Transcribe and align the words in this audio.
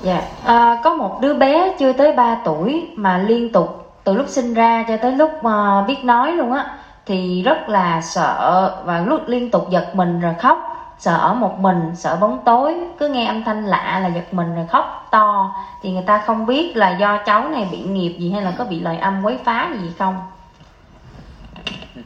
Dạ, 0.00 0.22
à, 0.44 0.80
có 0.84 0.94
một 0.94 1.18
đứa 1.20 1.34
bé 1.34 1.74
chưa 1.78 1.92
tới 1.92 2.12
3 2.12 2.36
tuổi 2.44 2.88
mà 2.96 3.18
liên 3.18 3.52
tục 3.52 3.92
từ 4.04 4.14
lúc 4.14 4.28
sinh 4.28 4.54
ra 4.54 4.84
cho 4.88 4.96
tới 4.96 5.12
lúc 5.12 5.30
uh, 5.38 5.86
biết 5.88 6.04
nói 6.04 6.32
luôn 6.32 6.52
á 6.52 6.74
thì 7.06 7.42
rất 7.42 7.68
là 7.68 8.00
sợ 8.00 8.74
và 8.84 9.00
lúc 9.00 9.20
liên 9.26 9.50
tục 9.50 9.70
giật 9.70 9.94
mình 9.94 10.20
rồi 10.20 10.34
khóc 10.38 10.70
sợ 11.00 11.16
ở 11.16 11.34
một 11.34 11.58
mình 11.58 11.92
sợ 11.94 12.16
bóng 12.20 12.38
tối 12.44 12.74
cứ 12.98 13.08
nghe 13.08 13.26
âm 13.26 13.44
thanh 13.44 13.66
lạ 13.66 14.00
là 14.02 14.08
giật 14.08 14.34
mình 14.34 14.54
rồi 14.54 14.66
khóc 14.66 15.08
to. 15.10 15.54
Thì 15.82 15.90
người 15.90 16.02
ta 16.02 16.22
không 16.26 16.46
biết 16.46 16.76
là 16.76 16.96
do 16.96 17.18
cháu 17.26 17.48
này 17.48 17.68
bị 17.72 17.78
nghiệp 17.78 18.16
gì 18.18 18.30
hay 18.30 18.42
là 18.42 18.54
có 18.58 18.64
bị 18.64 18.80
lời 18.80 18.96
âm 18.96 19.22
quấy 19.24 19.38
phá 19.44 19.70
gì 19.80 19.90
không. 19.98 20.16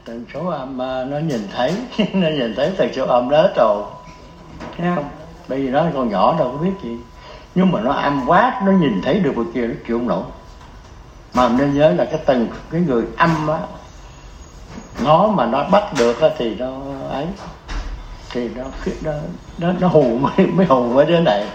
Tần 0.04 0.24
số 0.34 0.46
âm 0.48 0.82
à, 0.82 1.04
nó 1.04 1.18
nhìn 1.18 1.48
thấy 1.56 1.74
nó 2.12 2.28
nhìn 2.28 2.54
thấy 2.56 2.72
tần 2.76 2.88
số 2.92 3.06
âm 3.06 3.30
đó 3.30 3.46
rồi. 3.56 3.82
Thấy 4.78 4.86
không 4.94 5.04
bởi 5.48 5.58
vì 5.58 5.68
nó 5.68 5.84
còn 5.94 6.10
nhỏ 6.10 6.34
đâu 6.38 6.50
có 6.52 6.58
biết 6.58 6.72
gì 6.82 6.96
nhưng 7.54 7.72
mà 7.72 7.80
nó 7.80 7.92
âm 7.92 8.22
quá 8.26 8.60
nó 8.64 8.72
nhìn 8.72 9.02
thấy 9.02 9.20
được 9.20 9.36
người 9.36 9.46
kia 9.54 9.66
nó 9.66 9.74
chịu 9.86 9.98
không 9.98 10.08
nổi. 10.08 10.22
Mà 11.34 11.48
nên 11.48 11.74
nhớ 11.74 11.90
là 11.90 12.04
cái 12.04 12.20
tầng 12.26 12.48
cái 12.70 12.80
người 12.80 13.04
âm 13.16 13.48
á 13.48 13.58
nó 15.02 15.26
mà 15.26 15.46
nó 15.46 15.64
bắt 15.64 15.82
được 15.98 16.20
á, 16.20 16.28
thì 16.38 16.54
nó 16.54 16.72
ấy. 17.10 17.26
Thì 18.30 18.48
nó 18.56 18.64
nó 19.02 19.12
nó, 19.58 19.72
nó 19.80 19.88
hù 19.88 20.18
mới, 20.18 20.46
mới 20.46 20.66
hù 20.66 20.82
với 20.82 21.06
đứa 21.06 21.20
này. 21.20 21.46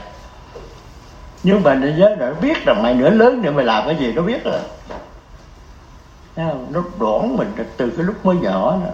Nhưng 1.43 1.63
mà 1.63 1.75
nên 1.75 1.97
nhớ 1.97 2.09
là 2.09 2.29
nó 2.29 2.33
biết 2.41 2.66
rằng 2.66 2.83
mày 2.83 2.93
nữa 2.93 3.09
lớn 3.09 3.41
nữa 3.41 3.52
mày 3.52 3.66
làm 3.66 3.85
cái 3.85 3.95
gì 3.95 4.13
nó 4.13 4.21
biết 4.21 4.43
rồi. 4.43 4.59
Nó 6.69 6.83
đoán 6.99 7.38
mình 7.38 7.53
từ 7.77 7.89
cái 7.89 8.05
lúc 8.05 8.25
mới 8.25 8.35
nhỏ 8.35 8.77
đó. 8.85 8.91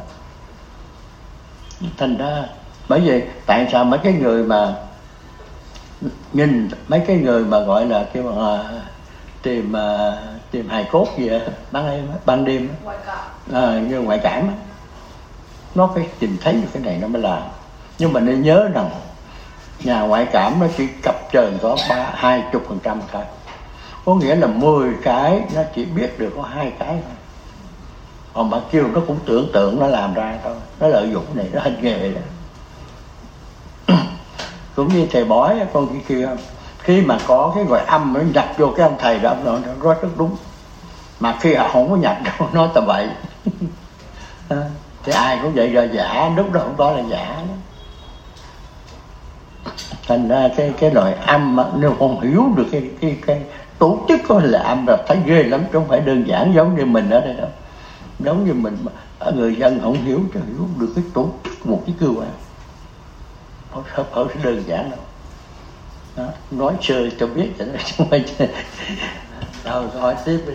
Thành 1.98 2.18
ra 2.18 2.44
bởi 2.90 3.00
vì 3.00 3.24
tại 3.46 3.68
sao 3.72 3.86
mấy 3.86 4.00
cái 4.00 4.14
người 4.14 4.44
mà 4.44 4.76
nhìn 6.34 6.70
mấy 6.88 7.00
cái 7.08 7.18
người 7.18 7.46
mà 7.46 7.60
gọi 7.60 7.86
là 7.86 8.06
cái 8.14 8.24
mà 8.24 8.64
tìm 9.42 9.74
uh, 9.74 10.36
tìm 10.52 10.70
hài 10.70 10.88
cốt 10.92 11.08
gì 11.18 11.30
đó, 11.30 11.38
ban 11.72 11.86
đêm 11.86 12.08
ban 12.26 12.46
đêm 12.46 12.70
à, 13.54 13.80
như 13.90 14.00
ngoại 14.02 14.20
cảm 14.24 14.50
nó 15.76 15.90
phải 15.96 16.08
nhìn 16.20 16.38
thấy 16.42 16.54
được 16.54 16.68
cái 16.74 16.84
này 16.84 16.98
nó 17.02 17.08
mới 17.08 17.22
làm. 17.22 17.42
Nhưng 18.00 18.14
mà 18.14 18.20
nên 18.20 18.42
nhớ 18.42 18.68
rằng 18.74 18.90
nhà 19.84 20.02
ngoại 20.02 20.28
cảm 20.32 20.60
nó 20.60 20.68
chỉ 20.78 20.88
cập 21.04 21.16
trần 21.32 21.58
có 21.62 21.78
ba 21.90 22.12
hai 22.14 22.44
chục 22.52 22.64
phần 22.68 22.80
trăm 22.84 23.02
thôi. 23.12 23.24
Có 24.06 24.16
nghĩa 24.16 24.36
là 24.36 24.48
10 24.48 24.94
cái 25.04 25.42
nó 25.56 25.62
chỉ 25.76 25.86
biết 25.86 26.20
được 26.20 26.34
có 26.36 26.42
hai 26.42 26.72
cái 26.80 26.90
thôi. 26.90 27.16
Còn 28.34 28.50
bạn 28.50 28.62
kêu 28.72 28.88
nó 28.94 29.02
cũng 29.08 29.20
tưởng 29.26 29.50
tượng 29.54 29.80
nó 29.80 29.88
làm 29.88 30.14
ra 30.14 30.38
thôi. 30.44 30.56
Nó 30.80 30.88
lợi 30.88 31.10
dụng 31.12 31.26
này 31.34 31.50
nó 31.54 31.62
hành 31.62 31.78
nghề 31.82 32.10
đó 32.12 32.22
cũng 34.76 34.88
như 34.88 35.08
thầy 35.12 35.26
bói 35.26 35.56
con 35.74 35.88
kia 35.88 36.00
kia 36.08 36.30
khi 36.80 37.02
mà 37.02 37.18
có 37.28 37.52
cái 37.56 37.64
gọi 37.64 37.82
âm 37.86 38.14
nó 38.14 38.20
nhập 38.34 38.46
vô 38.58 38.74
cái 38.78 38.88
ông 38.88 38.96
thầy 39.00 39.20
đó 39.20 39.36
nó, 39.46 39.52
nó 39.52 39.74
rất 39.82 40.02
rất 40.02 40.10
đúng. 40.18 40.36
Mà 41.20 41.38
khi 41.42 41.54
họ 41.54 41.70
không 41.74 41.90
có 41.90 41.96
nhập 41.96 42.18
đâu 42.24 42.50
nói 42.54 42.70
tầm 42.74 42.86
bậy. 42.88 43.08
À, 44.50 44.58
thì 45.04 45.12
ai 45.12 45.40
cũng 45.42 45.54
vậy 45.54 45.70
rồi 45.70 45.90
giả 45.94 46.32
lúc 46.38 46.52
đó 46.52 46.60
không 46.64 46.76
có 46.78 46.92
là 46.92 47.04
giả 47.10 47.44
đó. 47.48 47.54
Thành 50.08 50.28
ra 50.30 50.50
cái 50.58 50.74
cái 50.80 50.92
loại 50.92 51.14
âm 51.14 51.58
nếu 51.76 51.96
không 52.00 52.22
hiểu 52.22 52.44
được 52.56 52.66
cái 52.72 52.90
cái 53.02 53.18
cái 53.26 53.42
tổ 53.80 54.00
chức 54.08 54.20
có 54.28 54.40
là 54.44 54.60
âm 54.60 54.86
là 54.88 54.98
thấy 55.08 55.18
ghê 55.26 55.44
lắm 55.44 55.62
chứ 55.64 55.70
không 55.74 55.88
phải 55.88 56.00
đơn 56.00 56.28
giản 56.28 56.54
giống 56.54 56.78
như 56.78 56.86
mình 56.86 57.10
ở 57.10 57.22
đây 57.22 57.34
đâu. 57.34 57.50
Giống 58.20 58.46
như 58.46 58.54
mình 58.54 58.78
mà 58.86 58.92
người 59.32 59.56
dân 59.56 59.80
không 59.82 59.94
hiểu 59.94 60.20
chứ 60.34 60.40
hiểu 60.48 60.68
được 60.80 60.92
cái 60.96 61.04
tổ 61.14 61.30
chức 61.44 61.68
một 61.68 61.82
cái 61.86 61.96
cơ 62.00 62.08
quan 62.08 62.30
không 63.76 63.84
phải, 63.96 64.06
không 64.12 64.28
phải 64.28 64.44
đơn 64.44 64.64
giản 64.68 64.90
đâu 64.90 65.00
đó. 66.16 66.34
nói 66.52 66.74
chơi 66.82 67.12
cho 67.20 67.28
biết 67.28 67.50
vậy 67.58 67.68
đó 67.68 67.80
không 69.64 69.82
rồi 69.82 70.02
hỏi 70.02 70.16
tiếp 70.26 70.40
đi 70.48 70.54